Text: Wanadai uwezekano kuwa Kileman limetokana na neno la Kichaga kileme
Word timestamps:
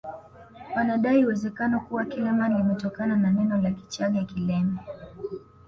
Wanadai 0.75 1.25
uwezekano 1.25 1.79
kuwa 1.79 2.05
Kileman 2.05 2.57
limetokana 2.57 3.15
na 3.15 3.31
neno 3.31 3.57
la 3.61 3.71
Kichaga 3.71 4.23
kileme 4.23 4.79